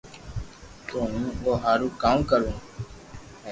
[0.87, 2.55] تو ھون او ھارو ڪاو ھي